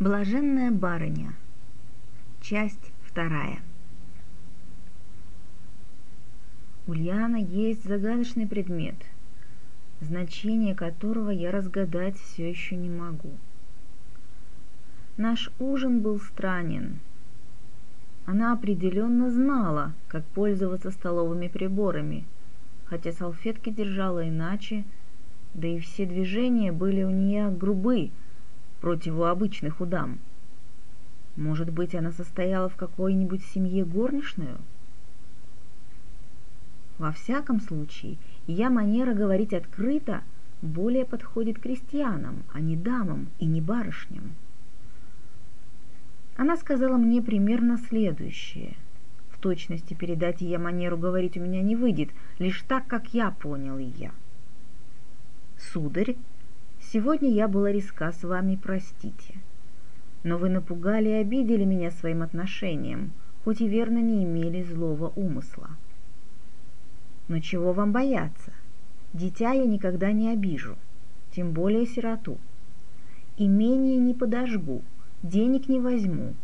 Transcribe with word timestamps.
Блаженная 0.00 0.70
барыня. 0.70 1.32
Часть 2.40 2.92
вторая. 3.02 3.58
Ульяна 6.86 7.38
есть 7.38 7.82
загадочный 7.82 8.46
предмет, 8.46 8.94
значение 10.00 10.76
которого 10.76 11.30
я 11.30 11.50
разгадать 11.50 12.16
все 12.16 12.48
еще 12.48 12.76
не 12.76 12.88
могу. 12.88 13.32
Наш 15.16 15.50
ужин 15.58 16.00
был 16.00 16.20
странен. 16.20 17.00
Она 18.24 18.52
определенно 18.52 19.32
знала, 19.32 19.94
как 20.06 20.24
пользоваться 20.26 20.92
столовыми 20.92 21.48
приборами, 21.48 22.24
хотя 22.84 23.10
салфетки 23.10 23.70
держала 23.70 24.28
иначе, 24.28 24.84
да 25.54 25.66
и 25.66 25.80
все 25.80 26.06
движения 26.06 26.70
были 26.70 27.02
у 27.02 27.10
нее 27.10 27.50
грубы, 27.50 28.12
противообычных 28.80 29.80
у 29.80 29.86
дам. 29.86 30.18
Может 31.36 31.70
быть, 31.70 31.94
она 31.94 32.10
состояла 32.10 32.68
в 32.68 32.76
какой-нибудь 32.76 33.44
семье 33.44 33.84
горничную? 33.84 34.58
Во 36.98 37.12
всяком 37.12 37.60
случае, 37.60 38.18
ее 38.46 38.68
манера 38.68 39.14
говорить 39.14 39.52
открыто 39.52 40.22
более 40.62 41.04
подходит 41.04 41.60
крестьянам, 41.60 42.42
а 42.52 42.60
не 42.60 42.76
дамам 42.76 43.28
и 43.38 43.46
не 43.46 43.60
барышням. 43.60 44.34
Она 46.36 46.56
сказала 46.56 46.96
мне 46.96 47.22
примерно 47.22 47.78
следующее. 47.78 48.76
В 49.30 49.38
точности 49.40 49.94
передать 49.94 50.40
ее 50.40 50.58
манеру 50.58 50.98
говорить 50.98 51.36
у 51.36 51.40
меня 51.40 51.62
не 51.62 51.76
выйдет, 51.76 52.10
лишь 52.40 52.62
так, 52.62 52.88
как 52.88 53.14
я 53.14 53.30
понял 53.30 53.78
ее. 53.78 54.10
Сударь, 55.56 56.16
Сегодня 56.90 57.28
я 57.30 57.48
была 57.48 57.70
риска 57.70 58.12
с 58.12 58.22
вами, 58.22 58.56
простите. 58.56 59.34
Но 60.22 60.38
вы 60.38 60.48
напугали 60.48 61.10
и 61.10 61.20
обидели 61.20 61.64
меня 61.64 61.90
своим 61.90 62.22
отношением, 62.22 63.12
хоть 63.44 63.60
и 63.60 63.68
верно 63.68 63.98
не 63.98 64.24
имели 64.24 64.62
злого 64.62 65.12
умысла. 65.14 65.68
Но 67.28 67.40
чего 67.40 67.74
вам 67.74 67.92
бояться? 67.92 68.52
Дитя 69.12 69.52
я 69.52 69.66
никогда 69.66 70.12
не 70.12 70.30
обижу, 70.30 70.78
тем 71.30 71.52
более 71.52 71.84
сироту. 71.84 72.38
Имение 73.36 73.98
не 73.98 74.14
подожгу, 74.14 74.80
денег 75.22 75.68
не 75.68 75.80
возьму. 75.80 76.34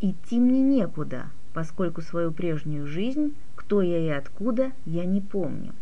Идти 0.00 0.40
мне 0.40 0.62
некуда, 0.62 1.26
поскольку 1.52 2.00
свою 2.00 2.32
прежнюю 2.32 2.86
жизнь, 2.86 3.34
кто 3.54 3.82
я 3.82 3.98
и 3.98 4.08
откуда, 4.08 4.72
я 4.86 5.04
не 5.04 5.20
помню. 5.20 5.74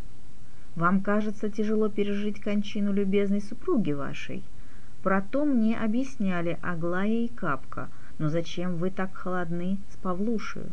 Вам 0.74 1.00
кажется 1.00 1.50
тяжело 1.50 1.88
пережить 1.88 2.40
кончину 2.40 2.92
любезной 2.92 3.42
супруги 3.42 3.92
вашей. 3.92 4.42
Про 5.02 5.20
то 5.20 5.44
мне 5.44 5.78
объясняли 5.78 6.58
Аглая 6.62 7.24
и 7.24 7.28
Капка, 7.28 7.90
но 8.18 8.28
зачем 8.28 8.76
вы 8.76 8.90
так 8.90 9.14
холодны 9.14 9.78
с 9.90 9.96
Павлушею? 9.96 10.70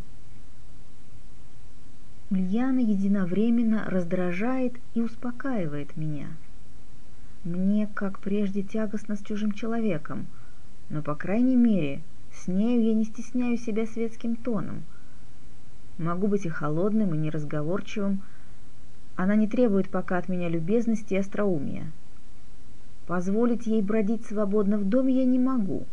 Ульяна 2.29 2.79
единовременно 2.79 3.85
раздражает 3.85 4.73
и 4.93 5.01
успокаивает 5.01 5.97
меня. 5.97 6.27
Мне, 7.43 7.89
как 7.93 8.19
прежде, 8.19 8.61
тягостно 8.61 9.15
с 9.15 9.23
чужим 9.23 9.51
человеком, 9.51 10.27
но, 10.89 11.01
по 11.01 11.15
крайней 11.15 11.55
мере, 11.55 12.01
с 12.31 12.47
нею 12.47 12.83
я 12.83 12.93
не 12.93 13.05
стесняю 13.05 13.57
себя 13.57 13.87
светским 13.87 14.35
тоном. 14.35 14.83
Могу 15.97 16.27
быть 16.27 16.45
и 16.45 16.49
холодным, 16.49 17.15
и 17.15 17.17
неразговорчивым, 17.17 18.21
она 19.19 19.35
не 19.35 19.49
требует 19.49 19.89
пока 19.89 20.17
от 20.17 20.29
меня 20.29 20.47
любезности 20.47 21.13
и 21.13 21.17
остроумия. 21.17 21.91
Позволить 23.05 23.67
ей 23.67 23.81
бродить 23.81 24.25
свободно 24.25 24.77
в 24.77 24.87
доме 24.87 25.13
я 25.13 25.25
не 25.25 25.37
могу. 25.37 25.85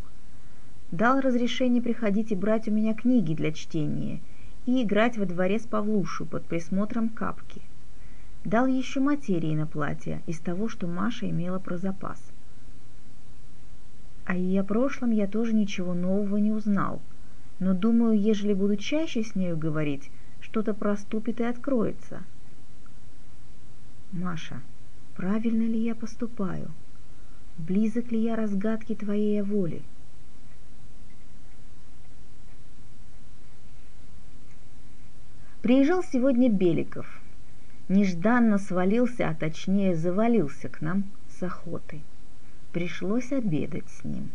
Дал 0.93 1.19
разрешение 1.19 1.83
приходить 1.83 2.31
и 2.31 2.37
брать 2.37 2.69
у 2.69 2.71
меня 2.71 2.95
книги 2.95 3.35
для 3.35 3.51
чтения 3.51 4.21
и 4.65 4.81
играть 4.81 5.19
во 5.19 5.27
дворе 5.27 5.59
с 5.59 5.67
Павлушу 5.67 6.25
под 6.25 6.45
присмотром 6.45 7.09
капки. 7.09 7.63
Дал 8.45 8.69
еще 8.69 9.01
материи 9.01 9.57
на 9.57 9.67
платье 9.67 10.23
из 10.29 10.39
того, 10.39 10.69
что 10.69 10.87
Маша 10.87 11.29
имела 11.29 11.59
про 11.59 11.79
запас. 11.79 12.23
О 14.25 14.37
ее 14.37 14.63
прошлом 14.63 15.11
я 15.11 15.27
тоже 15.27 15.53
ничего 15.53 15.95
нового 15.95 16.37
не 16.37 16.53
узнал, 16.53 17.03
но 17.59 17.75
думаю, 17.75 18.17
ежели 18.17 18.55
буду 18.55 18.77
чаще 18.77 19.25
с 19.25 19.35
нею 19.35 19.57
говорить, 19.59 20.13
что-то 20.39 20.75
проступит 20.75 21.41
и 21.41 21.43
откроется– 21.43 22.23
Маша, 24.13 24.63
правильно 25.17 25.63
ли 25.63 25.79
я 25.79 25.95
поступаю? 25.95 26.71
Близок 27.59 28.13
ли 28.13 28.23
я 28.23 28.37
разгадке 28.37 28.95
твоей 28.95 29.43
воли? 29.43 29.83
Приезжал 35.63 36.05
сегодня 36.05 36.49
Беликов. 36.49 37.21
Нежданно 37.89 38.59
свалился, 38.59 39.29
а 39.29 39.35
точнее 39.35 39.97
завалился 39.97 40.69
к 40.69 40.81
нам 40.81 41.05
с 41.29 41.43
охоты. 41.43 42.01
Пришлось 42.73 43.33
обедать 43.33 43.89
с 43.89 44.05
ним. 44.05 44.31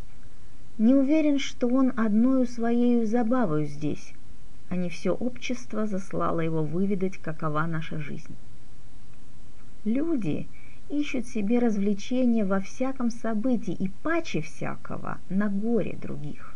Не 0.78 0.94
уверен, 0.94 1.40
что 1.40 1.68
он 1.68 1.94
одною 1.96 2.46
своей 2.46 3.06
забавою 3.06 3.66
здесь, 3.66 4.14
а 4.70 4.76
не 4.76 4.90
все 4.90 5.12
общество 5.12 5.88
заслало 5.88 6.42
его 6.42 6.64
выведать, 6.64 7.18
какова 7.18 7.66
наша 7.66 8.00
жизнь. 8.00 8.36
Люди 9.84 10.48
ищут 10.90 11.26
себе 11.26 11.58
развлечения 11.58 12.46
во 12.46 12.60
всяком 12.60 13.10
событии 13.10 13.74
и 13.74 13.90
паче 14.04 14.42
всякого 14.42 15.18
на 15.30 15.50
горе 15.50 15.98
других, 16.00 16.56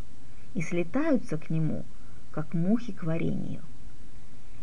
и 0.54 0.60
слетаются 0.60 1.36
к 1.36 1.50
нему, 1.50 1.84
как 2.30 2.54
мухи 2.54 2.92
к 2.92 3.02
варенью. 3.02 3.62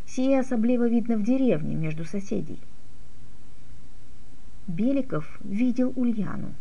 Сие 0.05 0.39
особливо 0.39 0.87
видно 0.87 1.17
в 1.17 1.23
деревне 1.23 1.75
между 1.75 2.05
соседей. 2.05 2.59
Беликов 4.67 5.41
видел 5.43 5.91
Ульяну, 5.97 6.53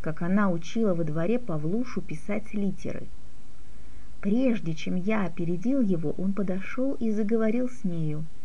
как 0.00 0.22
она 0.22 0.50
учила 0.50 0.94
во 0.94 1.04
дворе 1.04 1.38
Павлушу 1.38 2.00
писать 2.00 2.54
литеры. 2.54 3.08
Прежде 4.22 4.72
чем 4.72 4.94
я 4.94 5.26
опередил 5.26 5.82
его, 5.82 6.12
он 6.16 6.32
подошел 6.32 6.94
и 6.94 7.10
заговорил 7.10 7.68
с 7.68 7.84
нею– 7.84 8.24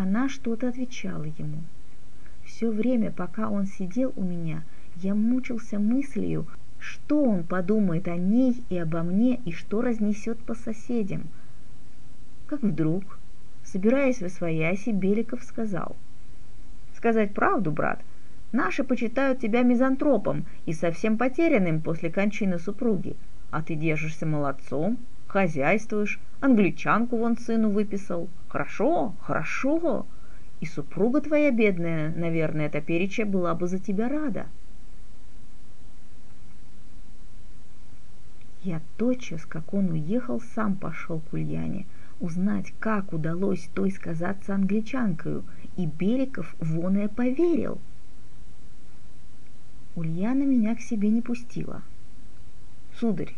она 0.00 0.28
что-то 0.28 0.68
отвечала 0.68 1.24
ему. 1.24 1.62
Все 2.44 2.70
время, 2.70 3.10
пока 3.10 3.48
он 3.50 3.66
сидел 3.66 4.12
у 4.16 4.22
меня, 4.22 4.64
я 4.96 5.14
мучился 5.14 5.78
мыслью, 5.78 6.46
что 6.78 7.22
он 7.22 7.44
подумает 7.44 8.08
о 8.08 8.16
ней 8.16 8.64
и 8.70 8.78
обо 8.78 9.02
мне, 9.02 9.40
и 9.44 9.52
что 9.52 9.82
разнесет 9.82 10.38
по 10.38 10.54
соседям. 10.54 11.24
Как 12.46 12.62
вдруг, 12.62 13.18
собираясь 13.62 14.22
во 14.22 14.30
свояси, 14.30 14.90
Беликов 14.90 15.44
сказал. 15.44 15.96
«Сказать 16.96 17.34
правду, 17.34 17.70
брат, 17.70 18.00
наши 18.52 18.84
почитают 18.84 19.40
тебя 19.40 19.62
мизантропом 19.62 20.46
и 20.64 20.72
совсем 20.72 21.18
потерянным 21.18 21.82
после 21.82 22.10
кончины 22.10 22.58
супруги, 22.58 23.16
а 23.50 23.62
ты 23.62 23.74
держишься 23.74 24.26
молодцом, 24.26 24.98
хозяйствуешь, 25.30 26.18
англичанку 26.40 27.16
вон 27.16 27.38
сыну 27.38 27.70
выписал. 27.70 28.28
Хорошо, 28.48 29.14
хорошо. 29.20 30.06
И 30.60 30.66
супруга 30.66 31.20
твоя 31.20 31.50
бедная, 31.50 32.12
наверное, 32.14 32.68
топереча 32.68 33.24
была 33.24 33.54
бы 33.54 33.68
за 33.68 33.78
тебя 33.78 34.08
рада. 34.08 34.46
Я 38.62 38.82
тотчас, 38.98 39.46
как 39.46 39.72
он 39.72 39.90
уехал, 39.90 40.42
сам 40.54 40.74
пошел 40.74 41.20
к 41.20 41.32
Ульяне, 41.32 41.86
узнать, 42.18 42.74
как 42.78 43.12
удалось 43.12 43.70
той 43.72 43.90
сказаться 43.90 44.54
англичанкою, 44.54 45.44
и 45.76 45.86
Беликов 45.86 46.54
вон 46.58 46.98
и 46.98 47.08
поверил. 47.08 47.78
Ульяна 49.94 50.42
меня 50.42 50.74
к 50.76 50.80
себе 50.80 51.08
не 51.08 51.22
пустила. 51.22 51.82
«Сударь, 52.98 53.34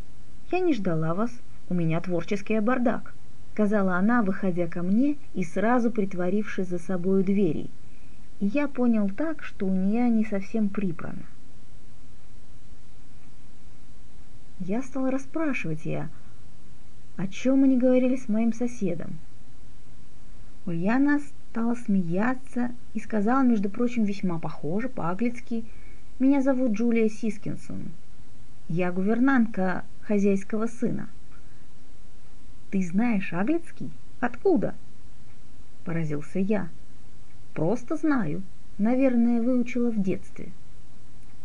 я 0.51 0.59
не 0.59 0.75
ждала 0.75 1.15
вас, 1.15 1.31
у 1.73 1.75
меня 1.75 2.01
творческий 2.01 2.61
бардак»,— 2.61 3.15
сказала 3.53 3.97
она, 3.97 4.23
выходя 4.23 4.67
ко 4.67 4.83
мне 4.83 5.17
и 5.33 5.43
сразу 5.43 5.91
притворившись 5.91 6.69
за 6.69 6.79
собою 6.79 7.25
двери. 7.25 7.71
И 8.41 8.47
я 8.47 8.69
понял 8.69 9.09
так, 9.09 9.43
что 9.43 9.67
у 9.67 9.75
нее 9.75 10.11
не 10.11 10.25
совсем 10.25 10.69
прибрано. 10.69 11.25
Я 14.61 14.83
стал 14.83 15.09
расспрашивать 15.09 15.87
ее, 15.87 16.11
о 17.17 17.27
чем 17.27 17.65
они 17.65 17.79
говорили 17.79 18.17
с 18.17 18.29
моим 18.29 18.53
соседом. 18.53 19.19
Ульяна 20.67 21.21
стала 21.51 21.75
смеяться 21.75 22.71
и 22.93 23.01
сказала, 23.01 23.43
между 23.43 23.71
прочим, 23.71 24.05
весьма 24.05 24.39
похоже, 24.39 24.89
по-английски, 24.89 25.65
«Меня 26.19 26.43
зовут 26.43 26.73
Джулия 26.73 27.09
Сискинсон. 27.09 27.89
Я 28.69 28.93
гувернантка 28.93 29.85
хозяйского 30.03 30.67
сына». 30.67 31.09
«Ты 32.73 32.83
знаешь 32.83 33.35
Аглицкий? 33.35 33.91
Откуда?» 34.19 34.75
Поразился 35.85 36.39
я. 36.39 36.71
«Просто 37.53 37.97
знаю. 37.97 38.43
Наверное, 38.79 39.43
выучила 39.43 39.91
в 39.91 40.03
детстве». 40.03 40.53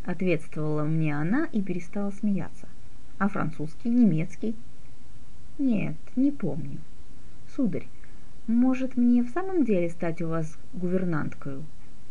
Ответствовала 0.06 0.83
мне 0.83 1.13
она 1.13 1.50
и 1.51 1.62
перестала 1.62 2.12
смеяться. 2.12 2.69
А 3.18 3.27
французский, 3.27 3.89
немецкий? 3.89 4.56
Нет, 5.57 5.97
не 6.15 6.31
помню. 6.31 6.79
Сударь, 7.53 7.88
может 8.47 8.95
мне 8.95 9.21
в 9.21 9.29
самом 9.29 9.65
деле 9.65 9.89
стать 9.89 10.21
у 10.21 10.29
вас 10.29 10.57
гувернанткою? 10.71 11.65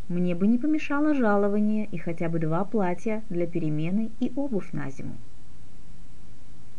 Мне 0.08 0.34
бы 0.34 0.46
не 0.46 0.58
помешало 0.58 1.14
жалование 1.14 1.86
и 1.86 1.96
хотя 1.96 2.28
бы 2.28 2.38
два 2.38 2.66
платья 2.66 3.22
для 3.30 3.46
перемены 3.46 4.10
и 4.20 4.30
обувь 4.36 4.72
на 4.72 4.90
зиму. 4.90 5.16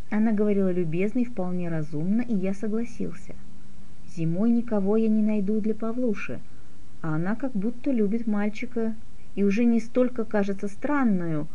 Она 0.09 0.31
говорила 0.31 0.71
любезно 0.71 1.19
и 1.19 1.25
вполне 1.25 1.69
разумно, 1.69 2.21
и 2.21 2.33
я 2.33 2.53
согласился. 2.53 3.35
Зимой 4.15 4.51
никого 4.51 4.95
я 4.95 5.09
не 5.09 5.21
найду 5.21 5.59
для 5.59 5.75
Павлуши, 5.75 6.39
а 7.01 7.15
она 7.15 7.35
как 7.35 7.51
будто 7.51 7.91
любит 7.91 8.25
мальчика 8.25 8.95
и 9.35 9.43
уже 9.43 9.65
не 9.65 9.79
столько 9.79 10.23
кажется 10.23 10.67
странную, 10.67 11.47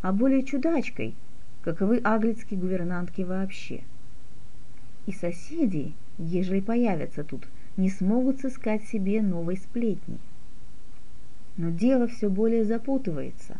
а 0.00 0.12
более 0.12 0.42
чудачкой, 0.42 1.14
каковы 1.62 1.98
аглицкие 1.98 2.58
гувернантки 2.58 3.22
вообще. 3.22 3.82
И 5.06 5.12
соседи, 5.12 5.92
ежели 6.18 6.60
появятся 6.60 7.24
тут, 7.24 7.46
не 7.76 7.90
смогут 7.90 8.40
сыскать 8.40 8.84
себе 8.84 9.22
новой 9.22 9.56
сплетни. 9.56 10.18
Но 11.56 11.70
дело 11.70 12.08
все 12.08 12.30
более 12.30 12.64
запутывается. 12.64 13.58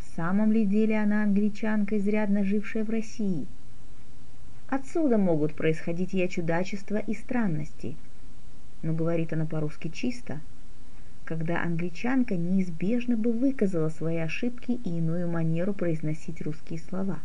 В 0.00 0.16
самом 0.16 0.52
ли 0.52 0.64
деле 0.64 0.98
она 0.98 1.22
англичанка, 1.22 1.98
изрядно 1.98 2.44
жившая 2.44 2.84
в 2.84 2.90
России? 2.90 3.46
Отсюда 4.68 5.18
могут 5.18 5.54
происходить 5.54 6.12
ее 6.12 6.28
чудачества 6.28 6.96
и 6.96 7.14
странности. 7.14 7.96
Но 8.82 8.92
говорит 8.92 9.32
она 9.32 9.46
по-русски 9.46 9.88
чисто– 9.88 10.40
когда 11.26 11.60
англичанка 11.60 12.36
неизбежно 12.36 13.16
бы 13.16 13.32
выказала 13.32 13.88
свои 13.88 14.16
ошибки 14.18 14.70
и 14.70 14.98
иную 14.98 15.28
манеру 15.28 15.74
произносить 15.74 16.40
русские 16.40 16.78
слова. 16.78 17.18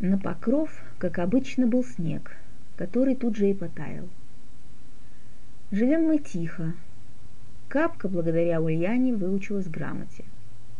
На 0.00 0.16
покров, 0.16 0.70
как 0.98 1.18
обычно, 1.18 1.66
был 1.66 1.84
снег, 1.84 2.34
который 2.76 3.14
тут 3.14 3.36
же 3.36 3.50
и 3.50 3.54
потаял. 3.54 4.08
Живем 5.70 6.04
мы 6.06 6.18
тихо. 6.18 6.72
Капка, 7.68 8.08
благодаря 8.08 8.62
Ульяне, 8.62 9.14
выучилась 9.14 9.68
грамоте. 9.68 10.24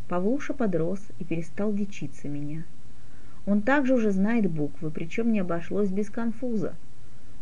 Павлуша 0.08 0.54
подрос 0.54 1.00
и 1.18 1.24
перестал 1.24 1.74
дичиться 1.74 2.26
меня. 2.26 2.64
Он 3.46 3.62
также 3.62 3.94
уже 3.94 4.10
знает 4.10 4.50
буквы, 4.50 4.90
причем 4.90 5.32
не 5.32 5.40
обошлось 5.40 5.88
без 5.88 6.10
конфуза. 6.10 6.74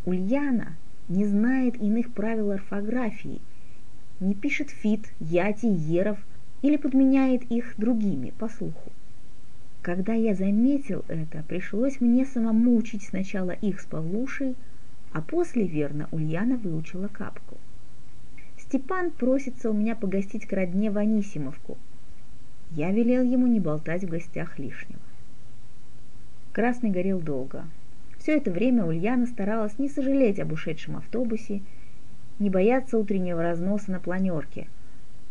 Ульяна 0.05 0.77
не 1.09 1.25
знает 1.25 1.81
иных 1.81 2.13
правил 2.13 2.51
орфографии, 2.53 3.41
не 4.21 4.35
пишет 4.35 4.71
фит, 4.71 5.13
яти, 5.21 5.67
еров 5.67 6.19
или 6.63 6.77
подменяет 6.77 7.45
их 7.51 7.75
другими 7.77 8.33
по 8.39 8.49
слуху. 8.49 8.93
Когда 9.83 10.13
я 10.13 10.35
заметил 10.35 11.05
это, 11.09 11.45
пришлось 11.47 12.01
мне 12.01 12.27
самому 12.27 12.77
учить 12.77 13.05
сначала 13.05 13.53
их 13.53 13.81
с 13.81 13.87
Павлушей, 13.87 14.57
а 15.13 15.23
после, 15.23 15.67
верно, 15.67 16.09
Ульяна 16.11 16.57
выучила 16.57 17.09
капку. 17.09 17.57
Степан 18.59 19.11
просится 19.11 19.71
у 19.71 19.73
меня 19.73 19.97
погостить 19.97 20.47
к 20.47 20.53
родне 20.53 20.91
в 20.91 20.99
Анисимовку. 20.99 21.79
Я 22.73 22.91
велел 22.91 23.23
ему 23.23 23.47
не 23.47 23.61
болтать 23.61 24.05
в 24.05 24.09
гостях 24.09 24.59
лишнего. 24.59 25.01
Красный 26.59 26.91
горел 26.91 27.21
долго. 27.21 27.67
Все 28.19 28.37
это 28.37 28.51
время 28.51 28.85
Ульяна 28.85 29.27
старалась 29.27 29.79
не 29.79 29.89
сожалеть 29.89 30.41
об 30.41 30.51
ушедшем 30.51 30.97
автобусе, 30.97 31.63
не 32.41 32.51
бояться 32.51 32.99
утреннего 32.99 33.41
разноса 33.41 33.93
на 33.93 34.01
планерке. 34.01 34.67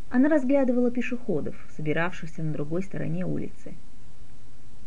Она 0.10 0.30
разглядывала 0.30 0.90
пешеходов, 0.90 1.68
собиравшихся 1.76 2.44
на 2.44 2.54
другой 2.54 2.82
стороне 2.82 3.26
улицы. 3.26 3.74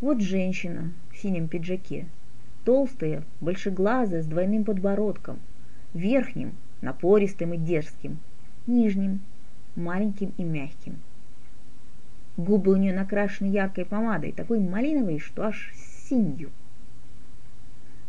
Вот 0.00 0.22
женщина 0.22 0.94
в 1.12 1.18
синем 1.18 1.46
пиджаке, 1.46 2.06
толстая, 2.64 3.22
большеглазая, 3.42 4.22
с 4.22 4.26
двойным 4.26 4.64
подбородком, 4.64 5.40
верхним, 5.92 6.54
напористым 6.80 7.52
и 7.52 7.58
дерзким, 7.58 8.16
нижним, 8.66 9.20
маленьким 9.76 10.32
и 10.38 10.42
мягким. 10.42 11.00
Губы 12.38 12.72
у 12.72 12.76
нее 12.76 12.94
накрашены 12.94 13.48
яркой 13.48 13.84
помадой, 13.84 14.32
такой 14.32 14.58
малиновой, 14.58 15.18
что 15.18 15.42
аж 15.42 15.70
синью. 16.10 16.50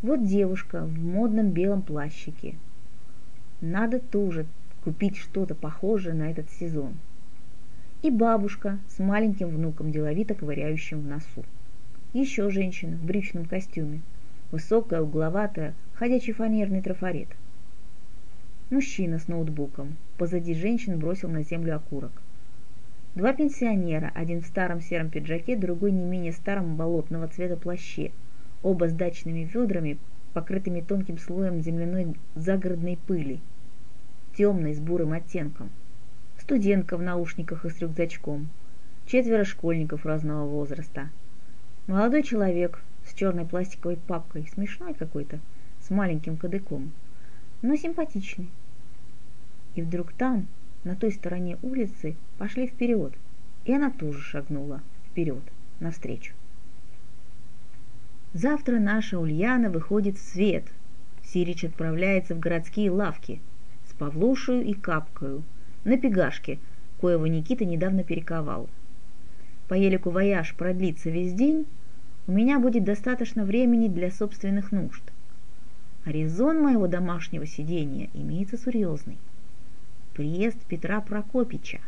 Вот 0.02 0.26
девушка 0.26 0.84
в 0.84 0.98
модном 0.98 1.52
белом 1.52 1.84
плащике. 1.84 2.56
Надо 3.62 4.00
тоже 4.00 4.48
купить 4.84 5.18
что-то 5.18 5.54
похожее 5.54 6.16
на 6.16 6.32
этот 6.32 6.50
сезон. 6.50 6.96
И 8.02 8.10
бабушка 8.10 8.80
с 8.90 8.98
маленьким 8.98 9.50
внуком, 9.50 9.92
деловито 9.92 10.34
ковыряющим 10.34 11.02
в 11.02 11.06
носу. 11.06 11.46
Еще 12.14 12.50
женщина 12.50 12.98
в 12.98 13.06
брючном 13.06 13.46
костюме. 13.46 14.02
Высокая, 14.52 15.02
угловатая, 15.02 15.76
ходячий 15.94 16.34
фанерный 16.34 16.82
трафарет. 16.82 17.30
Мужчина 18.72 19.20
с 19.20 19.28
ноутбуком. 19.28 19.96
Позади 20.18 20.56
женщин 20.56 20.98
бросил 20.98 21.30
на 21.30 21.44
землю 21.44 21.76
окурок. 21.76 22.12
Два 23.16 23.34
пенсионера, 23.34 24.12
один 24.16 24.42
в 24.42 24.46
старом 24.46 24.82
сером 24.82 25.10
пиджаке, 25.10 25.58
другой 25.58 25.92
не 25.92 26.04
менее 26.04 26.32
старом 26.32 26.76
болотного 26.76 27.28
цвета 27.28 27.58
плаще– 27.58 28.12
оба 28.64 28.88
с 28.88 28.94
дачными 28.94 29.50
ведрами, 29.52 29.98
покрытыми 30.34 30.82
тонким 30.82 31.18
слоем 31.18 31.62
земляной 31.62 32.16
загородной 32.36 32.98
пыли, 33.08 33.40
темной 34.36 34.74
с 34.74 34.80
бурым 34.80 35.14
оттенком. 35.14 35.70
Студентка 36.40 36.98
в 36.98 37.02
наушниках 37.02 37.66
и 37.66 37.70
с 37.70 37.80
рюкзачком. 37.80 38.50
Четверо 39.06 39.44
школьников 39.44 40.06
разного 40.06 40.48
возраста. 40.48 41.10
Молодой 41.88 42.24
человек 42.24 42.82
с 43.06 43.14
черной 43.14 43.46
пластиковой 43.46 43.98
папкой, 43.98 44.48
смешной 44.54 44.94
какой-то, 44.94 45.40
с 45.82 45.90
маленьким 45.90 46.38
кадыком, 46.38 46.92
но 47.62 47.76
симпатичный. 47.76 48.50
И 49.76 49.82
вдруг 49.82 50.14
там, 50.14 50.48
на 50.84 50.96
той 50.96 51.12
стороне 51.12 51.58
улицы, 51.62 52.16
пошли 52.38 52.68
вперед, 52.68 53.14
и 53.66 53.74
она 53.74 53.92
тоже 53.92 54.22
шагнула 54.22 54.82
вперед, 55.10 55.44
навстречу. 55.80 56.34
Завтра 58.34 58.80
наша 58.80 59.20
Ульяна 59.20 59.70
выходит 59.70 60.18
в 60.18 60.22
свет. 60.22 60.64
Сирич 61.24 61.66
отправляется 61.66 62.34
в 62.34 62.40
городские 62.40 62.90
лавки 62.90 63.42
с 63.90 63.94
Павлушею 63.94 64.64
и 64.64 64.74
Капкою 64.74 65.44
на 65.84 65.98
пегашке, 65.98 66.60
коего 67.00 67.26
Никита 67.28 67.66
недавно 67.66 68.04
перековал. 68.04 68.70
По 69.68 69.74
елику 69.74 70.10
вояж 70.10 70.56
продлится 70.56 71.10
весь 71.10 71.34
день, 71.34 71.66
у 72.28 72.32
меня 72.32 72.60
будет 72.60 72.84
достаточно 72.84 73.44
времени 73.44 73.88
для 73.88 74.12
собственных 74.12 74.72
нужд. 74.72 75.04
А 76.06 76.12
резон 76.12 76.62
моего 76.62 76.88
домашнего 76.88 77.46
сидения 77.46 78.10
имеется 78.14 78.58
серьезный. 78.58 79.18
Приезд 80.14 80.58
Петра 80.68 81.02
Прокопича, 81.02 81.80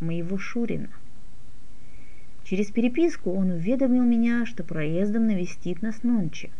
моего 0.00 0.38
Шурина– 0.38 0.90
Через 2.44 2.70
переписку 2.70 3.32
он 3.32 3.50
уведомил 3.50 4.04
меня, 4.04 4.44
что 4.44 4.64
проездом 4.64 5.26
навестит 5.26 5.80
нас 5.80 6.02
нонче. 6.02 6.50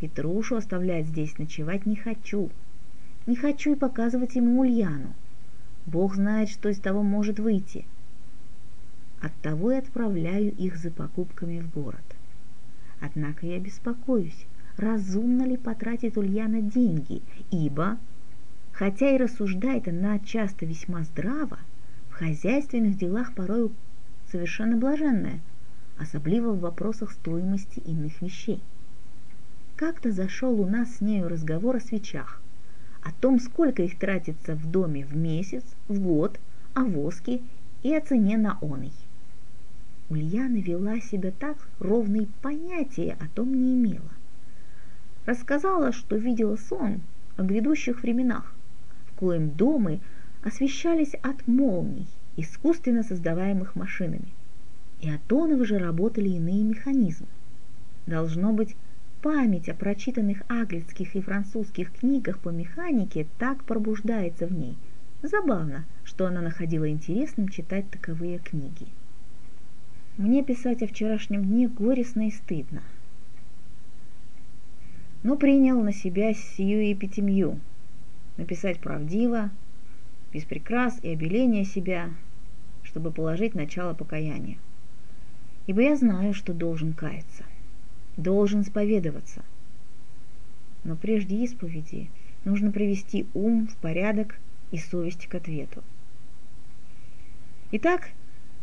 Петрушу 0.00 0.56
оставлять 0.56 1.06
здесь 1.06 1.38
ночевать 1.38 1.86
не 1.86 1.94
хочу. 1.94 2.50
Не 3.26 3.36
хочу 3.36 3.72
и 3.74 3.78
показывать 3.78 4.34
ему 4.34 4.60
Ульяну. 4.60 5.14
Бог 5.86 6.16
знает, 6.16 6.48
что 6.48 6.68
из 6.68 6.80
того 6.80 7.04
может 7.04 7.38
выйти. 7.38 7.86
Оттого 9.20 9.70
и 9.70 9.76
отправляю 9.76 10.52
их 10.52 10.76
за 10.76 10.90
покупками 10.90 11.60
в 11.60 11.70
город. 11.70 12.02
Однако 13.00 13.46
я 13.46 13.60
беспокоюсь, 13.60 14.46
разумно 14.76 15.44
ли 15.44 15.56
потратит 15.56 16.18
Ульяна 16.18 16.60
деньги, 16.60 17.22
ибо, 17.52 17.98
хотя 18.72 19.10
и 19.10 19.18
рассуждает 19.18 19.88
она 19.88 20.18
часто 20.18 20.66
весьма 20.66 21.04
здраво, 21.04 21.58
в 22.08 22.14
хозяйственных 22.14 22.96
делах 22.96 23.34
порою 23.34 23.72
совершенно 24.30 24.76
блаженная, 24.76 25.40
особливо 25.98 26.52
в 26.52 26.60
вопросах 26.60 27.12
стоимости 27.12 27.80
иных 27.80 28.20
вещей. 28.22 28.60
Как-то 29.76 30.12
зашел 30.12 30.60
у 30.60 30.66
нас 30.66 30.96
с 30.96 31.00
нею 31.00 31.28
разговор 31.28 31.76
о 31.76 31.80
свечах, 31.80 32.40
о 33.02 33.12
том, 33.12 33.38
сколько 33.38 33.82
их 33.82 33.98
тратится 33.98 34.54
в 34.54 34.70
доме 34.70 35.04
в 35.04 35.16
месяц, 35.16 35.64
в 35.88 36.00
год, 36.00 36.38
о 36.74 36.84
воске 36.84 37.40
и 37.82 37.94
о 37.94 38.00
цене 38.00 38.36
на 38.36 38.58
оный. 38.60 38.92
Ульяна 40.10 40.56
вела 40.56 41.00
себя 41.00 41.30
так, 41.30 41.56
ровно 41.78 42.22
и 42.22 42.28
понятия 42.42 43.16
о 43.20 43.28
том 43.28 43.54
не 43.54 43.74
имела. 43.74 44.10
Рассказала, 45.24 45.92
что 45.92 46.16
видела 46.16 46.56
сон 46.56 47.00
о 47.36 47.42
грядущих 47.42 48.02
временах, 48.02 48.52
коем 49.20 49.50
дома 49.50 50.00
освещались 50.42 51.14
от 51.22 51.46
молний, 51.46 52.06
искусственно 52.36 53.02
создаваемых 53.02 53.76
машинами. 53.76 54.32
И 55.00 55.10
от 55.10 55.30
оного 55.30 55.64
же 55.64 55.78
работали 55.78 56.30
иные 56.30 56.64
механизмы. 56.64 57.28
Должно 58.06 58.52
быть, 58.52 58.74
память 59.22 59.68
о 59.68 59.74
прочитанных 59.74 60.42
английских 60.48 61.14
и 61.14 61.20
французских 61.20 61.92
книгах 61.92 62.38
по 62.38 62.48
механике 62.48 63.26
так 63.38 63.62
пробуждается 63.64 64.46
в 64.46 64.52
ней. 64.52 64.76
Забавно, 65.22 65.84
что 66.02 66.26
она 66.26 66.40
находила 66.40 66.88
интересным 66.88 67.50
читать 67.50 67.90
таковые 67.90 68.38
книги. 68.38 68.86
Мне 70.16 70.42
писать 70.42 70.82
о 70.82 70.86
вчерашнем 70.86 71.44
дне 71.44 71.68
горестно 71.68 72.26
и 72.26 72.30
стыдно. 72.30 72.82
Но 75.22 75.36
принял 75.36 75.82
на 75.82 75.92
себя 75.92 76.32
сию 76.32 76.90
эпитемью. 76.92 77.60
Написать 78.40 78.80
правдиво, 78.80 79.50
без 80.32 80.44
прикрас 80.44 80.98
и 81.02 81.10
обеления 81.10 81.66
себя, 81.66 82.08
чтобы 82.82 83.10
положить 83.10 83.54
начало 83.54 83.92
покаяния. 83.92 84.56
Ибо 85.66 85.82
я 85.82 85.94
знаю, 85.94 86.32
что 86.32 86.54
должен 86.54 86.94
каяться, 86.94 87.44
должен 88.16 88.64
споведоваться. 88.64 89.44
Но 90.84 90.96
прежде 90.96 91.36
исповеди 91.44 92.08
нужно 92.46 92.72
привести 92.72 93.26
ум 93.34 93.66
в 93.66 93.76
порядок 93.76 94.38
и 94.70 94.78
совесть 94.78 95.26
к 95.26 95.34
ответу. 95.34 95.84
Итак, 97.72 98.08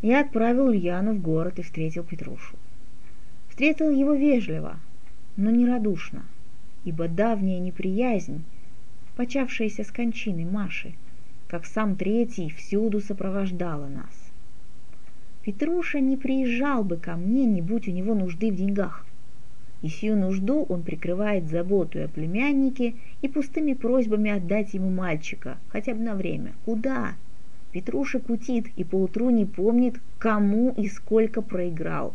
я 0.02 0.22
отправил 0.22 0.70
Ульяну 0.70 1.14
в 1.14 1.22
город 1.22 1.60
и 1.60 1.62
встретил 1.62 2.04
Петрушу. 2.04 2.56
Встретил 3.48 3.92
его 3.92 4.16
вежливо, 4.16 4.80
но 5.36 5.52
не 5.52 5.68
радушно, 5.68 6.26
ибо 6.84 7.08
давняя 7.08 7.60
неприязнь, 7.60 8.44
почавшаяся 9.18 9.84
с 9.84 9.92
кончиной 9.92 10.46
Маши, 10.46 10.94
как 11.48 11.66
сам 11.66 11.96
третий, 11.96 12.52
всюду 12.52 13.02
сопровождала 13.02 13.88
нас. 13.88 14.32
Петруша 15.42 16.00
не 16.00 16.18
приезжал 16.18 16.84
бы 16.84 16.98
ко 16.98 17.16
мне, 17.16 17.46
не 17.46 17.64
будь 17.64 17.88
у 17.88 17.92
него 17.92 18.14
нужды 18.14 18.52
в 18.52 18.56
деньгах. 18.56 19.04
И 19.82 19.90
сию 19.90 20.18
нужду 20.18 20.64
он 20.70 20.84
прикрывает 20.84 21.50
заботой 21.50 22.06
о 22.06 22.08
племяннике 22.08 22.94
и 23.24 23.28
пустыми 23.28 23.74
просьбами 23.74 24.30
отдать 24.30 24.76
ему 24.76 24.92
мальчика, 24.92 25.58
хотя 25.70 25.96
бы 25.96 26.02
на 26.02 26.14
время. 26.14 26.54
Куда? 26.64 27.16
Петруша 27.72 28.20
кутит 28.20 28.68
и 28.76 28.84
поутру 28.84 29.32
не 29.32 29.46
помнит, 29.46 30.00
кому 30.20 30.76
и 30.78 30.88
сколько 30.88 31.42
проиграл. 31.42 32.14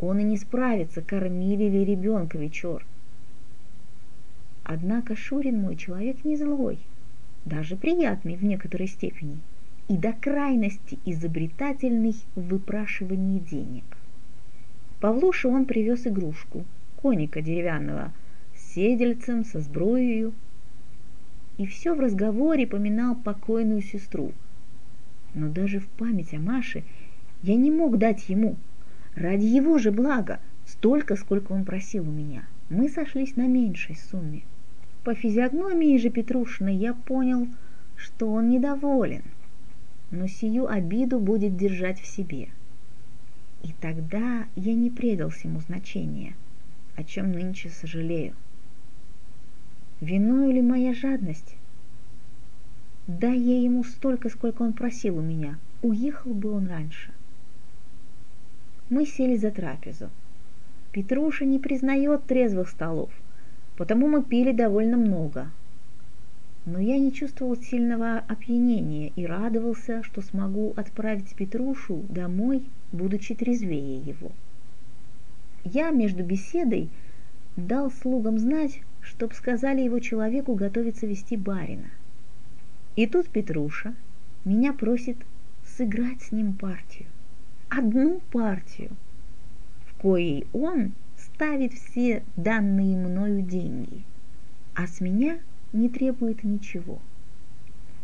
Он 0.00 0.18
и 0.18 0.24
не 0.24 0.36
справится, 0.36 1.00
кормили 1.00 1.68
ли 1.68 1.84
ребенка 1.84 2.38
вечер. 2.38 2.84
Однако 4.64 5.16
Шурин 5.16 5.60
мой 5.60 5.76
человек 5.76 6.24
не 6.24 6.36
злой, 6.36 6.78
даже 7.44 7.76
приятный 7.76 8.36
в 8.36 8.44
некоторой 8.44 8.86
степени, 8.86 9.38
и 9.88 9.96
до 9.96 10.12
крайности 10.12 10.98
изобретательный 11.04 12.14
в 12.36 12.42
выпрашивании 12.42 13.40
денег. 13.40 13.84
Павлуше 15.00 15.48
он 15.48 15.64
привез 15.64 16.06
игрушку, 16.06 16.64
коника 16.96 17.42
деревянного, 17.42 18.12
с 18.54 18.74
седельцем, 18.74 19.44
со 19.44 19.60
сбруею, 19.60 20.32
и 21.58 21.66
все 21.66 21.94
в 21.94 22.00
разговоре 22.00 22.66
поминал 22.66 23.16
покойную 23.16 23.82
сестру. 23.82 24.32
Но 25.34 25.48
даже 25.48 25.80
в 25.80 25.88
память 25.88 26.34
о 26.34 26.38
Маше 26.38 26.84
я 27.42 27.56
не 27.56 27.70
мог 27.70 27.98
дать 27.98 28.28
ему, 28.28 28.56
ради 29.16 29.44
его 29.44 29.78
же 29.78 29.90
блага, 29.90 30.38
столько, 30.66 31.16
сколько 31.16 31.52
он 31.52 31.64
просил 31.64 32.08
у 32.08 32.12
меня. 32.12 32.44
Мы 32.70 32.88
сошлись 32.88 33.36
на 33.36 33.48
меньшей 33.48 33.96
сумме. 33.96 34.44
По 35.04 35.14
физиогномии 35.14 35.98
же 35.98 36.10
Петрушиной 36.10 36.76
я 36.76 36.94
понял, 36.94 37.48
что 37.96 38.30
он 38.30 38.48
недоволен, 38.50 39.22
но 40.10 40.26
сию 40.26 40.68
обиду 40.68 41.18
будет 41.18 41.56
держать 41.56 42.00
в 42.00 42.06
себе– 42.06 42.48
и 43.62 43.72
тогда 43.80 44.46
я 44.56 44.74
не 44.74 44.90
предал 44.90 45.32
ему 45.44 45.60
значения, 45.60 46.34
о 46.96 47.04
чем 47.04 47.30
нынче 47.30 47.70
сожалею. 47.70 48.34
Виною 50.00 50.52
ли 50.52 50.62
моя 50.62 50.94
жадность? 50.94 51.54
Дай 53.06 53.38
я 53.38 53.62
ему 53.62 53.84
столько, 53.84 54.28
сколько 54.30 54.62
он 54.62 54.72
просил 54.72 55.18
у 55.18 55.22
меня, 55.22 55.58
уехал 55.80 56.34
бы 56.34 56.50
он 56.50 56.66
раньше. 56.66 57.12
Мы 58.90 59.06
сели 59.06 59.36
за 59.36 59.52
трапезу. 59.52 60.10
Петруша 60.90 61.44
не 61.44 61.58
признает 61.58 62.26
трезвых 62.26 62.68
столов, 62.68 63.10
потому 63.76 64.06
мы 64.06 64.22
пили 64.22 64.52
довольно 64.52 64.96
много– 64.96 65.50
но 66.64 66.78
я 66.78 66.98
не 66.98 67.12
чувствовал 67.12 67.56
сильного 67.56 68.18
опьянения 68.18 69.08
и 69.16 69.26
радовался, 69.26 70.02
что 70.04 70.22
смогу 70.22 70.72
отправить 70.76 71.34
Петрушу 71.34 72.04
домой, 72.08 72.62
будучи 72.92 73.34
трезвее 73.34 73.98
его. 73.98 74.30
Я 75.64 75.90
между 75.90 76.22
беседой 76.22 76.88
дал 77.56 77.90
слугам 77.90 78.38
знать, 78.38 78.80
чтоб 79.00 79.32
сказали 79.32 79.80
его 79.80 79.98
человеку 79.98 80.54
готовиться 80.54 81.06
вести 81.06 81.36
барина. 81.36 81.90
И 82.94 83.06
тут 83.06 83.28
Петруша 83.28 83.94
меня 84.44 84.72
просит 84.72 85.16
сыграть 85.64 86.22
с 86.22 86.30
ним 86.30 86.52
партию. 86.52 87.08
Одну 87.68 88.20
партию, 88.30 88.90
в 89.86 90.00
коей 90.00 90.46
он 90.52 90.92
ставит 91.42 91.72
все 91.72 92.22
данные 92.36 92.96
мною 92.96 93.42
деньги, 93.42 94.04
а 94.74 94.86
с 94.86 95.00
меня– 95.00 95.40
не 95.72 95.88
требует 95.88 96.44
ничего. 96.44 97.00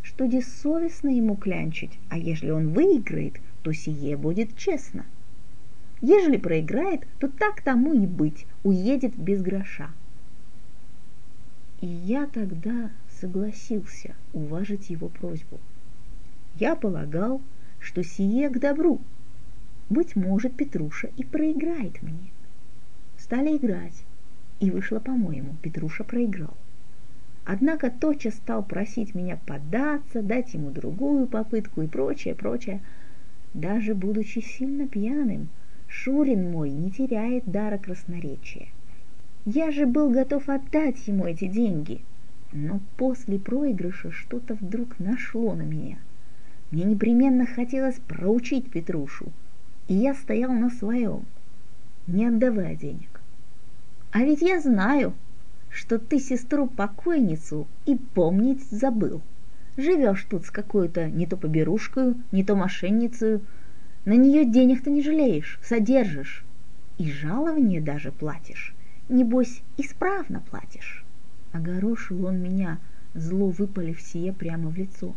Что 0.02 0.28
совестно 0.40 1.08
ему 1.08 1.36
клянчить, 1.36 2.00
а 2.08 2.18
ежели 2.18 2.50
он 2.50 2.72
выиграет, 2.72 3.34
то 3.62 3.72
сие 3.72 4.16
будет 4.16 4.56
честно. 4.56 5.06
Ежели 6.00 6.36
проиграет, 6.36 7.06
то 7.20 7.28
так 7.28 7.62
тому 7.62 7.94
и 7.94 8.06
быть, 8.08 8.44
уедет 8.64 9.16
без 9.16 9.40
гроша. 9.40 9.90
И 11.80 11.86
я 11.86 12.26
тогда 12.26 12.90
согласился 13.20 14.16
уважить 14.32 14.90
его 14.90 15.08
просьбу. 15.08 15.60
Я 16.56 16.74
полагал, 16.74 17.40
что 17.78 18.02
сие 18.02 18.48
к 18.48 18.58
добру. 18.58 19.00
Быть 19.88 20.16
может, 20.16 20.56
Петруша 20.56 21.10
и 21.16 21.22
проиграет 21.22 22.02
мне. 22.02 22.32
Стали 23.28 23.58
играть, 23.58 24.04
и 24.58 24.70
вышло, 24.70 25.00
по-моему, 25.00 25.54
Петруша 25.60 26.02
проиграл. 26.02 26.56
Однако 27.44 27.90
тотчас 27.90 28.36
стал 28.36 28.62
просить 28.62 29.14
меня 29.14 29.38
поддаться, 29.46 30.22
дать 30.22 30.54
ему 30.54 30.70
другую 30.70 31.26
попытку 31.26 31.82
и 31.82 31.86
прочее, 31.86 32.34
прочее. 32.34 32.80
Даже 33.52 33.94
будучи 33.94 34.38
сильно 34.38 34.88
пьяным, 34.88 35.50
Шурин 35.88 36.50
мой 36.50 36.70
не 36.70 36.90
теряет 36.90 37.44
дара 37.44 37.76
красноречия. 37.76 38.68
Я 39.44 39.72
же 39.72 39.84
был 39.84 40.08
готов 40.08 40.48
отдать 40.48 41.06
ему 41.06 41.26
эти 41.26 41.48
деньги, 41.48 42.00
но 42.54 42.80
после 42.96 43.38
проигрыша 43.38 44.10
что-то 44.10 44.54
вдруг 44.54 44.98
нашло 44.98 45.54
на 45.54 45.64
меня. 45.64 45.98
Мне 46.70 46.84
непременно 46.84 47.44
хотелось 47.44 47.98
проучить 48.08 48.70
Петрушу, 48.70 49.26
и 49.86 49.92
я 49.92 50.14
стоял 50.14 50.50
на 50.50 50.70
своем, 50.70 51.26
не 52.06 52.24
отдавая 52.24 52.74
денег. 52.74 53.17
А 54.10 54.20
ведь 54.20 54.40
я 54.40 54.60
знаю, 54.60 55.14
что 55.68 55.98
ты 55.98 56.18
сестру-покойницу 56.18 57.66
и 57.84 57.96
помнить 57.96 58.64
забыл. 58.70 59.20
Живешь 59.76 60.26
тут 60.28 60.46
с 60.46 60.50
какой-то 60.50 61.08
не 61.08 61.26
то 61.26 61.36
поберушкою, 61.36 62.16
не 62.32 62.42
то 62.42 62.56
мошенницей. 62.56 63.40
На 64.04 64.14
нее 64.14 64.44
денег-то 64.44 64.90
не 64.90 65.02
жалеешь, 65.02 65.60
содержишь. 65.62 66.44
И 66.96 67.12
жалование 67.12 67.80
даже 67.80 68.10
платишь. 68.10 68.74
Небось, 69.08 69.62
исправно 69.76 70.42
платишь. 70.50 71.04
Огорошил 71.52 72.26
он 72.26 72.42
меня, 72.42 72.78
зло 73.14 73.50
выпалив 73.50 74.00
сие 74.00 74.32
прямо 74.32 74.70
в 74.70 74.76
лицо. 74.76 75.14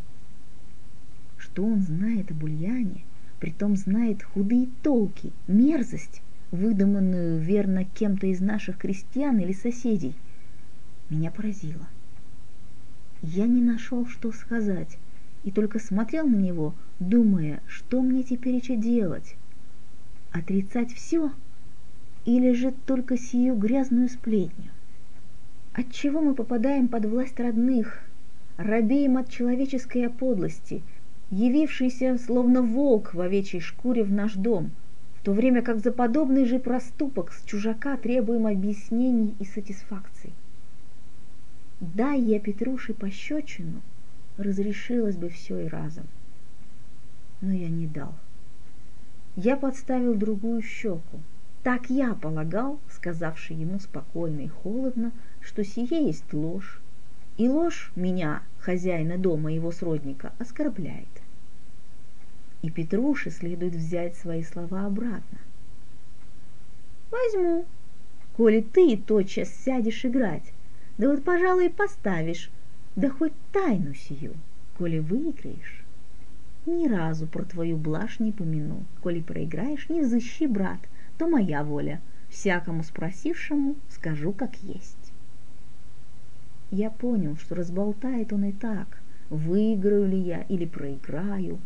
Что 1.37 1.65
он 1.65 1.81
знает 1.81 2.29
об 2.31 2.43
Ульяне, 2.43 3.03
притом 3.39 3.75
знает 3.75 4.21
худые 4.21 4.67
толки, 4.83 5.31
мерзость, 5.47 6.21
выдуманную 6.51 7.39
верно 7.39 7.85
кем-то 7.85 8.27
из 8.27 8.39
наших 8.41 8.77
крестьян 8.77 9.39
или 9.39 9.53
соседей– 9.53 10.13
меня 11.11 11.29
поразило. 11.29 11.87
Я 13.21 13.45
не 13.45 13.61
нашел, 13.61 14.07
что 14.07 14.31
сказать, 14.31 14.97
и 15.43 15.51
только 15.51 15.77
смотрел 15.77 16.25
на 16.25 16.37
него, 16.37 16.73
думая, 16.99 17.61
что 17.67 18.01
мне 18.01 18.23
теперь 18.23 18.55
еще 18.55 18.77
делать. 18.77 19.35
Отрицать 20.31 20.93
все 20.93 21.31
или 22.23 22.53
же 22.53 22.73
только 22.85 23.17
сию 23.17 23.55
грязную 23.55 24.07
сплетню? 24.07 24.71
Отчего 25.73 26.21
мы 26.21 26.33
попадаем 26.33 26.87
под 26.87 27.05
власть 27.05 27.39
родных, 27.39 27.99
робеем 28.55 29.17
от 29.17 29.29
человеческой 29.29 30.09
подлости, 30.09 30.81
явившийся 31.29 32.17
словно 32.17 32.61
волк 32.61 33.13
в 33.13 33.19
овечьей 33.19 33.59
шкуре 33.59 34.03
в 34.05 34.11
наш 34.13 34.35
дом, 34.35 34.71
в 35.21 35.23
то 35.23 35.33
время 35.33 35.61
как 35.61 35.77
за 35.77 35.91
подобный 35.91 36.45
же 36.45 36.57
проступок 36.57 37.31
с 37.31 37.43
чужака 37.43 37.95
требуем 37.95 38.47
объяснений 38.47 39.35
и 39.37 39.45
сатисфакций. 39.45 40.33
Дай 41.79 42.19
я 42.19 42.39
Петруше 42.39 42.95
пощечину, 42.95 43.83
разрешилось 44.37 45.17
бы 45.17 45.29
все 45.29 45.59
и 45.59 45.67
разом. 45.67 46.07
Но 47.39 47.51
я 47.51 47.69
не 47.69 47.85
дал. 47.85 48.15
Я 49.35 49.57
подставил 49.57 50.15
другую 50.15 50.63
щеку. 50.63 51.19
Так 51.61 51.91
я 51.91 52.15
полагал, 52.15 52.79
сказавший 52.89 53.57
ему 53.57 53.79
спокойно 53.79 54.39
и 54.39 54.47
холодно, 54.47 55.11
что 55.39 55.63
сие 55.63 56.07
есть 56.07 56.33
ложь. 56.33 56.81
И 57.37 57.47
ложь 57.47 57.91
меня, 57.95 58.41
хозяина 58.57 59.19
дома 59.19 59.51
и 59.51 59.55
его 59.55 59.71
сродника, 59.71 60.33
оскорбляет. 60.39 61.20
И 62.61 62.69
Петруше 62.69 63.31
следует 63.31 63.75
взять 63.75 64.15
свои 64.15 64.43
слова 64.43 64.85
обратно. 64.85 65.39
Возьму, 67.09 67.65
коли 68.37 68.61
ты 68.61 68.97
тотчас 68.97 69.49
сядешь 69.49 70.05
играть, 70.05 70.53
да 70.97 71.09
вот, 71.09 71.23
пожалуй, 71.23 71.69
поставишь, 71.69 72.49
да 72.95 73.09
хоть 73.09 73.33
тайну 73.51 73.93
сию, 73.93 74.33
коли 74.77 74.99
выиграешь. 74.99 75.83
Ни 76.65 76.87
разу 76.87 77.25
про 77.27 77.43
твою 77.43 77.75
блажь 77.77 78.19
не 78.19 78.31
помяну, 78.31 78.83
коли 79.01 79.21
проиграешь, 79.21 79.89
не 79.89 80.01
взыщи, 80.01 80.45
брат, 80.45 80.79
то 81.17 81.27
моя 81.27 81.63
воля, 81.63 82.01
всякому 82.29 82.83
спросившему 82.83 83.75
скажу 83.89 84.31
как 84.31 84.55
есть. 84.57 85.11
Я 86.69 86.89
понял, 86.89 87.35
что 87.37 87.55
разболтает 87.55 88.31
он 88.31 88.45
и 88.45 88.51
так, 88.53 88.99
выиграю 89.29 90.07
ли 90.07 90.17
я 90.17 90.43
или 90.43 90.65
проиграю, 90.65 91.59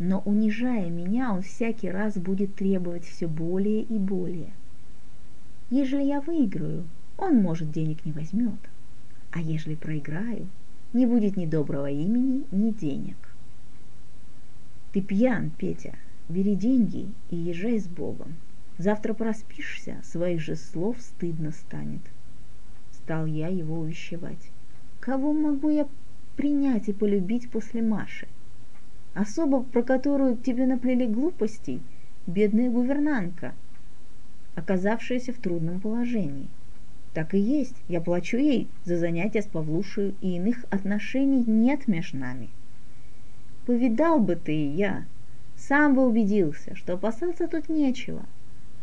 но 0.00 0.22
унижая 0.24 0.88
меня, 0.88 1.30
он 1.30 1.42
всякий 1.42 1.90
раз 1.90 2.16
будет 2.16 2.54
требовать 2.54 3.04
все 3.04 3.28
более 3.28 3.82
и 3.82 3.98
более. 3.98 4.50
Ежели 5.68 6.02
я 6.02 6.22
выиграю, 6.22 6.88
он, 7.18 7.36
может, 7.36 7.70
денег 7.70 8.06
не 8.06 8.12
возьмет, 8.12 8.58
а 9.30 9.40
ежели 9.40 9.74
проиграю, 9.74 10.48
не 10.94 11.04
будет 11.04 11.36
ни 11.36 11.44
доброго 11.44 11.90
имени, 11.90 12.44
ни 12.50 12.70
денег. 12.70 13.16
Ты 14.92 15.02
пьян, 15.02 15.50
Петя, 15.50 15.94
бери 16.30 16.54
деньги 16.56 17.12
и 17.28 17.36
езжай 17.36 17.78
с 17.78 17.86
Богом. 17.86 18.36
Завтра 18.78 19.12
проспишься, 19.12 20.00
своих 20.02 20.40
же 20.40 20.56
слов 20.56 20.96
стыдно 20.98 21.52
станет. 21.52 22.00
Стал 22.92 23.26
я 23.26 23.48
его 23.48 23.78
увещевать. 23.78 24.50
Кого 24.98 25.34
могу 25.34 25.68
я 25.68 25.86
принять 26.36 26.88
и 26.88 26.94
полюбить 26.94 27.50
после 27.50 27.82
Маши? 27.82 28.26
Особо, 29.14 29.62
про 29.62 29.82
которую 29.82 30.36
тебе 30.36 30.66
наплели 30.66 31.06
глупостей, 31.06 31.82
бедная 32.26 32.70
гувернантка, 32.70 33.54
оказавшаяся 34.54 35.32
в 35.32 35.38
трудном 35.38 35.80
положении. 35.80 36.48
Так 37.12 37.34
и 37.34 37.38
есть, 37.38 37.74
я 37.88 38.00
плачу 38.00 38.36
ей 38.36 38.68
за 38.84 38.96
занятия 38.96 39.42
с 39.42 39.46
Павлушей, 39.46 40.14
и 40.20 40.36
иных 40.36 40.64
отношений 40.70 41.44
нет 41.44 41.88
между 41.88 42.18
нами. 42.18 42.50
Повидал 43.66 44.20
бы 44.20 44.36
ты 44.36 44.54
и 44.54 44.68
я, 44.68 45.06
сам 45.56 45.94
бы 45.94 46.06
убедился, 46.06 46.76
что 46.76 46.94
опасаться 46.94 47.48
тут 47.48 47.68
нечего. 47.68 48.22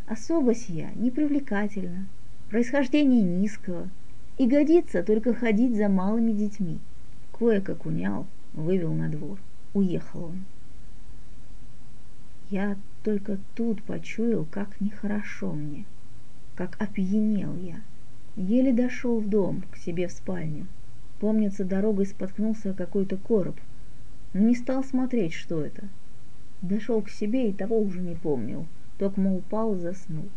Особо 0.06 0.54
сия 0.54 0.90
непривлекательна, 0.94 2.06
происхождение 2.50 3.22
низкого, 3.22 3.88
и 4.36 4.46
годится 4.46 5.02
только 5.02 5.34
ходить 5.34 5.74
за 5.76 5.88
малыми 5.88 6.32
детьми. 6.32 6.78
Кое-как 7.32 7.86
унял, 7.86 8.26
вывел 8.52 8.92
на 8.92 9.08
двор. 9.08 9.38
Уехал 9.74 10.24
он. 10.24 10.44
Я 12.50 12.76
только 13.02 13.38
тут 13.54 13.82
почуял, 13.82 14.46
как 14.50 14.80
нехорошо 14.80 15.52
мне, 15.52 15.84
как 16.54 16.80
опьянел 16.80 17.56
я. 17.56 17.80
Еле 18.36 18.72
дошел 18.72 19.20
в 19.20 19.28
дом, 19.28 19.64
к 19.70 19.76
себе 19.76 20.08
в 20.08 20.12
спальню. 20.12 20.66
Помнится, 21.20 21.64
дорогой 21.64 22.06
споткнулся 22.06 22.72
какой-то 22.72 23.16
короб, 23.16 23.56
но 24.32 24.40
не 24.40 24.54
стал 24.54 24.84
смотреть, 24.84 25.32
что 25.32 25.60
это. 25.62 25.88
Дошел 26.62 27.02
к 27.02 27.10
себе 27.10 27.50
и 27.50 27.52
того 27.52 27.78
уже 27.80 28.00
не 28.00 28.14
помнил, 28.14 28.66
только 28.98 29.20
мол 29.20 29.38
упал 29.38 29.74
и 29.74 29.80
заснул. 29.80 30.28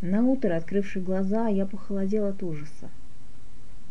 На 0.00 0.22
утро, 0.24 0.56
открывши 0.56 1.00
глаза, 1.00 1.48
я 1.48 1.66
похолодел 1.66 2.26
от 2.26 2.42
ужаса. 2.42 2.90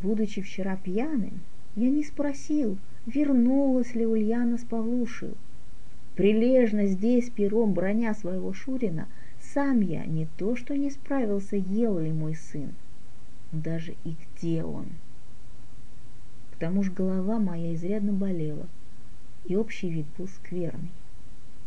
Будучи 0.01 0.41
вчера 0.41 0.75
пьяным, 0.75 1.39
я 1.79 1.89
не 1.89 2.03
спросил, 2.03 2.77
вернулась 3.05 3.95
ли 3.95 4.05
Ульяна 4.05 4.57
с 4.57 4.65
Павлушей. 4.65 5.33
Прилежно 6.15 6.85
здесь 6.87 7.29
пером 7.29 7.71
броня 7.71 8.13
своего 8.13 8.51
Шурина, 8.51 9.07
сам 9.39 9.79
я 9.79 10.05
не 10.05 10.27
то 10.37 10.57
что 10.57 10.75
не 10.75 10.91
справился, 10.91 11.55
ел 11.55 11.97
ли 11.97 12.11
мой 12.11 12.35
сын, 12.35 12.73
даже 13.53 13.95
и 14.03 14.15
где 14.35 14.65
он. 14.65 14.87
К 16.51 16.57
тому 16.57 16.83
же 16.83 16.91
голова 16.91 17.39
моя 17.39 17.73
изрядно 17.73 18.11
болела, 18.11 18.67
и 19.45 19.55
общий 19.55 19.89
вид 19.89 20.05
был 20.17 20.27
скверный. 20.27 20.91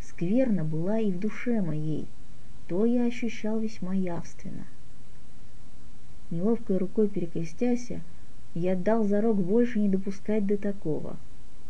Скверна 0.02 0.62
была 0.62 0.98
и 0.98 1.10
в 1.10 1.18
душе 1.18 1.62
моей, 1.62 2.06
то 2.68 2.84
я 2.84 3.06
ощущал 3.06 3.58
весьма 3.58 3.94
явственно. 3.94 4.66
Неловкой 6.30 6.76
рукой 6.76 7.08
перекрестяся, 7.08 8.02
я 8.54 8.76
дал 8.76 9.04
зарок 9.04 9.36
больше 9.36 9.78
не 9.78 9.88
допускать 9.88 10.46
до 10.46 10.56
такого. 10.56 11.16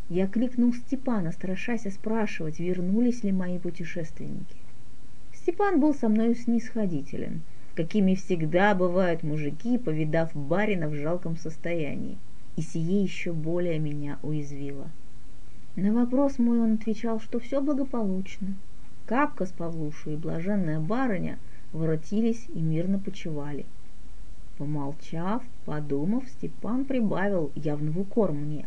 Я 0.09 0.27
кликнул 0.27 0.73
Степана, 0.73 1.31
страшась 1.31 1.91
спрашивать, 1.93 2.59
вернулись 2.59 3.23
ли 3.23 3.31
мои 3.31 3.59
путешественники. 3.59 4.57
Степан 5.33 5.79
был 5.79 5.93
со 5.93 6.09
мною 6.09 6.35
снисходителен– 6.35 7.41
какими 7.75 8.13
всегда 8.13 8.75
бывают 8.75 9.23
мужики, 9.23 9.77
повидав 9.77 10.33
барина 10.35 10.87
в 10.87 10.95
жалком 10.95 11.37
состоянии. 11.37 12.17
И 12.55 12.61
сие 12.61 13.01
еще 13.01 13.33
более 13.33 13.79
меня 13.79 14.19
уязвило. 14.21 14.91
На 15.75 15.91
вопрос 15.91 16.37
мой 16.37 16.59
он 16.59 16.73
отвечал, 16.73 17.19
что 17.19 17.39
все 17.39 17.61
благополучно. 17.61 18.53
Капка 19.07 19.45
с 19.45 19.51
Павлушу 19.51 20.11
и 20.11 20.15
блаженная 20.15 20.79
барыня 20.79 21.39
воротились 21.71 22.47
и 22.53 22.61
мирно 22.61 22.99
почевали. 22.99 23.65
Помолчав, 24.63 25.41
подумав, 25.65 26.23
Степан 26.29 26.85
прибавил 26.85 27.51
явно 27.53 27.91
в 27.91 27.99
укор 27.99 28.31
мне. 28.31 28.65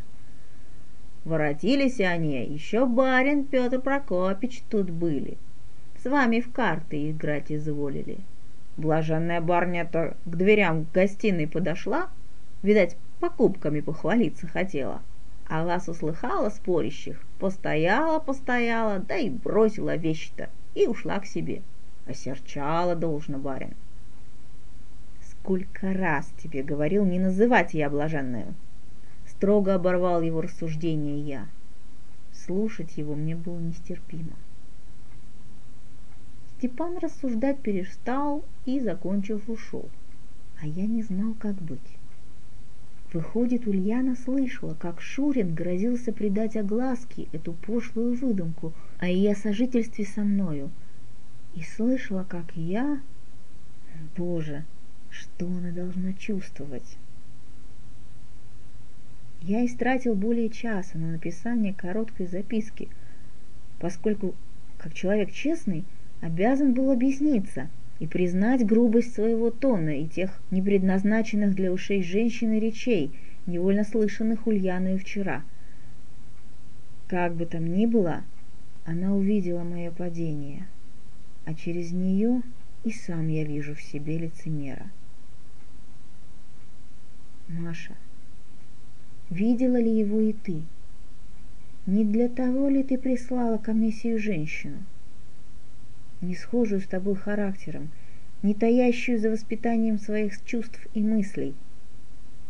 Воротились 1.24 2.00
они, 2.00 2.44
еще 2.44 2.84
барин 2.84 3.44
Петр 3.44 3.80
Прокопич 3.80 4.62
тут 4.68 4.90
были. 4.90 5.38
С 6.02 6.04
вами 6.04 6.40
в 6.40 6.52
карты 6.52 7.10
играть 7.10 7.50
изволили. 7.50 8.18
Блаженная 8.76 9.40
барня-то 9.40 10.18
к 10.26 10.36
дверям 10.36 10.86
гостиной 10.92 11.48
подошла, 11.48 12.10
видать, 12.62 12.98
покупками 13.18 13.80
похвалиться 13.80 14.46
хотела. 14.46 15.00
А 15.48 15.64
вас 15.64 15.88
услыхала 15.88 16.50
спорящих, 16.50 17.22
постояла, 17.38 18.18
постояла, 18.18 18.98
да 18.98 19.16
и 19.16 19.30
бросила 19.30 19.96
вещи-то, 19.96 20.50
и 20.74 20.86
ушла 20.86 21.20
к 21.20 21.24
себе. 21.24 21.62
Осерчала 22.06 22.94
должно 22.94 23.38
барин. 23.38 23.72
Сколько 25.46 25.94
раз 25.94 26.28
тебе 26.42 26.64
говорил 26.64 27.04
не 27.04 27.20
называть 27.20 27.72
я 27.72 27.88
блаженную. 27.88 28.52
Строго 29.28 29.76
оборвал 29.76 30.20
его 30.20 30.40
рассуждение 30.40 31.20
я. 31.20 31.46
Слушать 32.32 32.96
его 32.96 33.14
мне 33.14 33.36
было 33.36 33.60
нестерпимо. 33.60 34.32
Степан 36.58 36.98
рассуждать 36.98 37.60
перестал 37.60 38.44
и, 38.64 38.80
закончив, 38.80 39.48
ушел. 39.48 39.88
А 40.60 40.66
я 40.66 40.84
не 40.84 41.04
знал, 41.04 41.32
как 41.38 41.54
быть. 41.54 41.96
Выходит, 43.12 43.68
Ульяна 43.68 44.16
слышала, 44.16 44.74
как 44.74 45.00
Шурин 45.00 45.54
грозился 45.54 46.12
придать 46.12 46.56
огласке 46.56 47.28
эту 47.30 47.52
пошлую 47.52 48.16
выдумку 48.16 48.72
о 48.98 49.06
ее 49.06 49.36
сожительстве 49.36 50.06
со 50.06 50.22
мною. 50.22 50.72
И 51.54 51.62
слышала, 51.62 52.26
как 52.28 52.56
я... 52.56 53.00
Боже, 54.16 54.64
что 55.10 55.46
она 55.46 55.70
должна 55.70 56.12
чувствовать? 56.12 56.96
Я 59.42 59.64
истратил 59.64 60.14
более 60.14 60.48
часа 60.48 60.98
на 60.98 61.12
написание 61.12 61.72
короткой 61.72 62.26
записки, 62.26 62.88
поскольку, 63.78 64.34
как 64.78 64.94
человек 64.94 65.32
честный, 65.32 65.84
обязан 66.20 66.74
был 66.74 66.90
объясниться 66.90 67.68
и 67.98 68.06
признать 68.06 68.66
грубость 68.66 69.14
своего 69.14 69.50
тона 69.50 70.00
и 70.00 70.06
тех 70.06 70.40
непредназначенных 70.50 71.54
для 71.54 71.72
ушей 71.72 72.02
женщины 72.02 72.58
речей, 72.58 73.12
невольно 73.46 73.84
слышанных 73.84 74.46
Ульяною 74.46 74.98
вчера. 74.98 75.44
Как 77.06 77.34
бы 77.34 77.46
там 77.46 77.72
ни 77.72 77.86
было, 77.86 78.24
она 78.84 79.14
увидела 79.14 79.62
мое 79.62 79.90
падение, 79.90 80.66
а 81.44 81.54
через 81.54 81.92
нее 81.92 82.42
и 82.86 82.92
сам 82.92 83.28
я 83.28 83.44
вижу 83.44 83.74
в 83.74 83.82
себе 83.82 84.16
лицемера. 84.16 84.90
Маша, 87.48 87.96
видела 89.28 89.76
ли 89.76 89.98
его 89.98 90.20
и 90.20 90.32
ты? 90.32 90.62
Не 91.84 92.04
для 92.04 92.30
того 92.30 92.70
ли 92.70 92.82
ты 92.82 92.96
прислала 92.96 93.58
ко 93.58 93.74
мне 93.74 93.92
сию 93.92 94.18
женщину?— 94.18 94.78
не 96.20 96.34
схожую 96.34 96.80
с 96.80 96.86
тобой 96.86 97.14
характером, 97.14 97.90
не 98.42 98.54
таящую 98.54 99.18
за 99.18 99.30
воспитанием 99.30 99.98
своих 99.98 100.42
чувств 100.44 100.86
и 100.94 101.02
мыслей, 101.02 101.54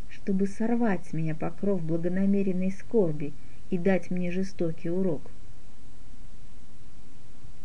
чтобы 0.08 0.46
сорвать 0.46 1.06
с 1.06 1.12
меня 1.12 1.34
покров 1.34 1.82
благонамеренной 1.82 2.70
скорби 2.70 3.32
и 3.70 3.78
дать 3.78 4.10
мне 4.10 4.30
жестокий 4.30 4.90
урок. 4.90 5.22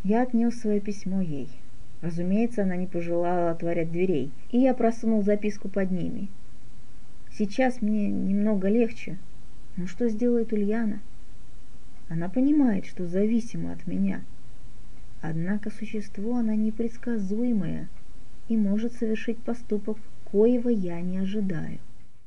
Я 0.04 0.22
отнес 0.22 0.60
свое 0.60 0.80
письмо 0.80 1.20
ей. 1.20 1.48
Разумеется, 2.02 2.64
она 2.64 2.76
не 2.76 2.88
пожелала 2.88 3.52
отворять 3.52 3.92
дверей, 3.92 4.32
и 4.50 4.58
я 4.58 4.74
просунул 4.74 5.22
записку 5.22 5.68
под 5.68 5.92
ними. 5.92 6.28
Сейчас 7.30 7.80
мне 7.80 8.08
немного 8.08 8.68
легче, 8.68 9.18
но 9.76 9.86
что 9.86 10.08
сделает 10.08 10.52
Ульяна? 10.52 11.00
Она 12.08 12.28
понимает, 12.28 12.84
что 12.86 13.06
зависима 13.06 13.72
от 13.72 13.86
меня. 13.86 14.22
Однако 15.22 15.70
существо 15.70 16.36
она 16.36 16.56
непредсказуемое 16.56 17.88
и 18.48 18.56
может 18.56 18.92
совершить 18.94 19.38
поступок, 19.38 19.96
коего 20.24 20.68
я 20.68 21.00
не 21.00 21.18
ожидаю. 21.18 21.78